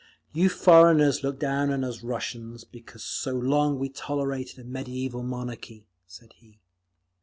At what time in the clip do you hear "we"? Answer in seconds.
3.77-3.87